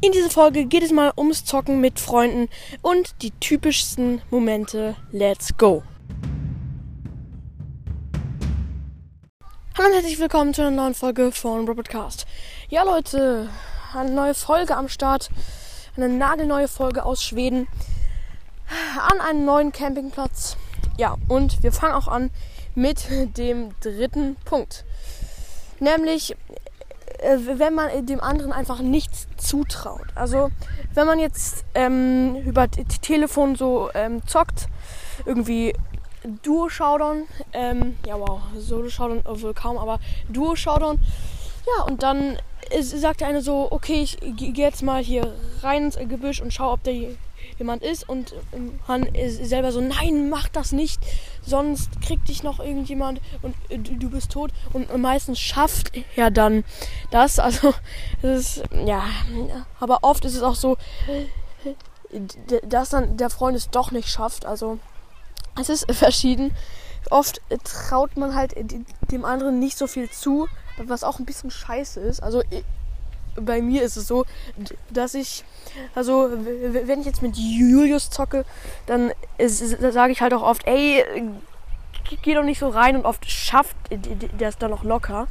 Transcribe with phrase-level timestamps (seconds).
[0.00, 2.48] In dieser Folge geht es mal ums Zocken mit Freunden
[2.82, 4.94] und die typischsten Momente.
[5.10, 5.82] Let's go!
[9.76, 12.26] Hallo und herzlich willkommen zu einer neuen Folge von Robotcast.
[12.68, 13.48] Ja Leute,
[13.92, 15.30] eine neue Folge am Start.
[15.96, 17.66] Eine nagelneue Folge aus Schweden.
[19.10, 20.56] An einem neuen Campingplatz.
[20.96, 22.30] Ja, und wir fangen auch an
[22.76, 24.84] mit dem dritten Punkt.
[25.80, 26.36] Nämlich
[27.18, 30.06] äh, wenn man dem anderen einfach nichts zutraut.
[30.14, 30.50] Also
[30.94, 34.68] wenn man jetzt ähm, über T Telefon so ähm, zockt,
[35.24, 35.74] irgendwie
[36.42, 40.98] Duo Showdown, ähm, ja wow, Solo Showdown wohl kaum, aber Duo Showdown,
[41.66, 42.38] ja und dann
[42.80, 46.72] sagt der eine so, okay, ich gehe jetzt mal hier rein ins Gebüsch und schau,
[46.72, 46.94] ob der
[47.58, 48.34] jemand ist und
[48.86, 51.00] man ist selber so, nein, mach das nicht,
[51.44, 56.64] sonst kriegt dich noch irgendjemand und äh, du bist tot und meistens schafft er dann
[57.10, 57.74] das, also
[58.22, 59.04] das ist, ja,
[59.80, 60.76] aber oft ist es auch so,
[62.62, 64.78] dass dann der Freund es doch nicht schafft, also
[65.60, 66.54] es ist verschieden.
[67.10, 68.54] Oft traut man halt
[69.10, 72.22] dem anderen nicht so viel zu, was auch ein bisschen scheiße ist.
[72.22, 72.42] Also
[73.36, 74.24] bei mir ist es so,
[74.90, 75.44] dass ich,
[75.94, 78.44] also wenn ich jetzt mit Julius zocke,
[78.86, 81.04] dann sage ich halt auch oft, ey,
[82.22, 85.28] geh doch nicht so rein und oft schafft der es dann auch locker.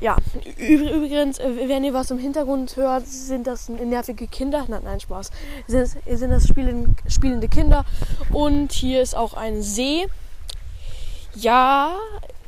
[0.00, 0.16] Ja,
[0.56, 4.64] übrigens, wenn ihr was im Hintergrund hört, sind das nervige Kinder.
[4.66, 5.30] Nein, nein, Spaß.
[5.66, 7.84] Sind, sind das spielende Kinder.
[8.32, 10.06] Und hier ist auch ein See.
[11.34, 11.96] Ja,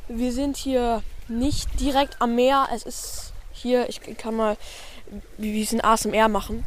[0.07, 2.69] wir sind hier nicht direkt am Meer.
[2.73, 4.57] Es ist hier, ich kann mal
[5.37, 6.65] wie es ein ASMR machen.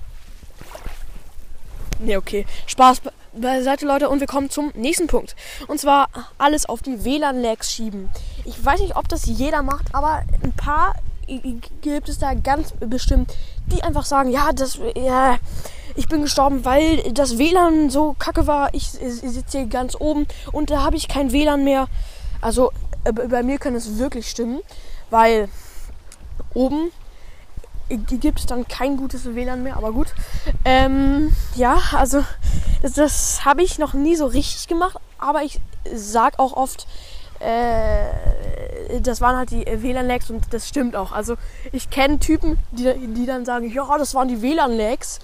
[1.99, 2.47] Ne, okay.
[2.67, 4.09] Spaß beiseite, Leute.
[4.09, 5.35] Und wir kommen zum nächsten Punkt.
[5.67, 8.11] Und zwar alles auf die WLAN-Lags schieben.
[8.45, 10.95] Ich weiß nicht, ob das jeder macht, aber ein paar
[11.81, 13.35] gibt es da ganz bestimmt,
[13.67, 15.39] die einfach sagen, ja, das, ja,
[15.97, 18.73] ich bin gestorben, weil das WLAN so kacke war.
[18.75, 21.89] Ich, ich sitze hier ganz oben und da habe ich kein WLAN mehr.
[22.41, 22.71] Also
[23.05, 24.61] äh, bei mir kann es wirklich stimmen,
[25.11, 25.49] weil
[26.57, 26.91] oben
[27.89, 30.09] gibt es dann kein gutes WLAN mehr, aber gut.
[30.65, 32.25] Ähm, ja, also
[32.83, 35.61] das, das habe ich noch nie so richtig gemacht, aber ich
[35.95, 36.87] sag auch oft,
[37.39, 41.13] äh, das waren halt die WLAN-Lags und das stimmt auch.
[41.13, 41.37] Also
[41.73, 45.21] ich kenne Typen, die, die dann sagen, ja, das waren die WLAN-Lags.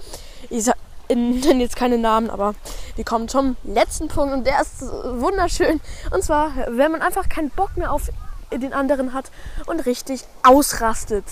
[0.49, 0.77] Ich sag,
[1.09, 2.55] nenne jetzt keine Namen, aber
[2.95, 5.81] wir kommen zum letzten Punkt und der ist wunderschön.
[6.11, 8.09] Und zwar, wenn man einfach keinen Bock mehr auf
[8.59, 9.31] den anderen hat
[9.65, 11.25] und richtig ausrastet.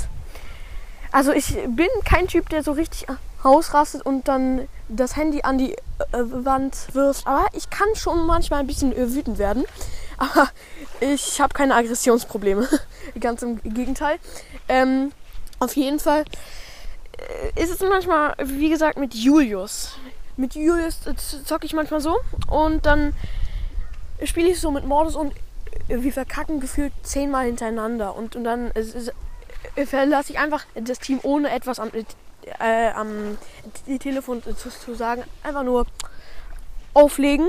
[1.11, 3.07] Also ich bin kein Typ, der so richtig
[3.43, 5.77] ausrastet und dann das Handy an die äh,
[6.13, 7.27] Wand wirft.
[7.27, 9.65] Aber ich kann schon manchmal ein bisschen äh, wütend werden.
[10.17, 10.49] Aber
[10.99, 12.67] ich habe keine Aggressionsprobleme.
[13.19, 14.19] Ganz im Gegenteil.
[14.69, 15.11] Ähm,
[15.59, 16.23] auf jeden Fall
[17.55, 19.95] äh, ist es manchmal, wie gesagt, mit Julius.
[20.37, 20.99] Mit Julius
[21.45, 22.17] zocke ich manchmal so
[22.47, 23.13] und dann
[24.23, 25.33] spiele ich so mit Mordus und
[25.87, 28.71] wir verkacken gefühlt zehnmal hintereinander und, und dann
[29.85, 31.91] verlasse ich einfach das Team ohne etwas am,
[32.59, 33.37] äh, am
[33.99, 35.23] Telefon zu, zu, sagen.
[35.43, 35.85] Einfach nur
[36.93, 37.47] auflegen.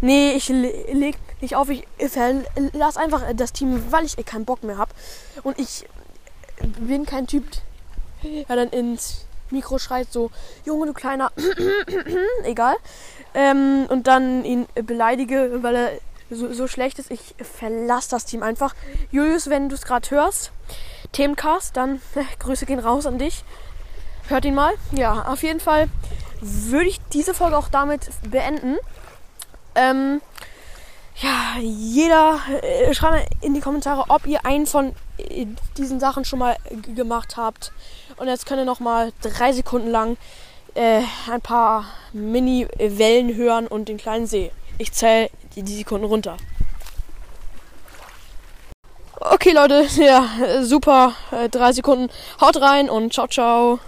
[0.00, 4.78] Nee, ich leg nicht auf, ich verlasse einfach das Team, weil ich keinen Bock mehr
[4.78, 4.92] habe.
[5.42, 5.86] Und ich
[6.78, 7.44] bin kein Typ,
[8.22, 10.30] der dann ins Mikro schreit so,
[10.64, 11.32] Junge, du kleiner,
[12.44, 12.76] egal.
[13.34, 15.90] Ähm, und dann ihn beleidige, weil er
[16.30, 17.10] so, so schlecht ist.
[17.10, 18.74] Ich verlasse das Team einfach.
[19.10, 20.52] Julius, wenn du es gerade hörst,
[21.12, 22.00] Themencast, dann
[22.38, 23.44] Grüße gehen raus an dich.
[24.28, 24.74] Hört ihn mal.
[24.92, 25.88] Ja, auf jeden Fall
[26.40, 28.76] würde ich diese Folge auch damit beenden.
[29.74, 30.20] Ähm,
[31.16, 36.38] ja, jeder äh, schreibt in die Kommentare, ob ihr einen von äh, diesen Sachen schon
[36.38, 36.56] mal
[36.94, 37.72] gemacht habt.
[38.16, 40.16] Und jetzt könnt ihr noch mal drei Sekunden lang
[40.74, 44.50] äh, ein paar Mini-Wellen hören und den kleinen See.
[44.78, 46.36] Ich zähle die, die Sekunden runter.
[49.18, 51.14] Okay, Leute, ja, super.
[51.30, 52.08] Äh, drei Sekunden.
[52.40, 53.80] Haut rein und ciao, ciao.